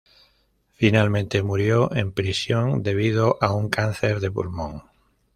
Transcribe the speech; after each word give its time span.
Finalmente 0.73 1.43
murió 1.43 1.93
en 1.95 2.11
prisión 2.11 2.81
debido 2.81 3.37
a 3.39 3.53
un 3.53 3.69
cáncer 3.69 4.19
de 4.19 4.31
pulmón. 4.31 4.81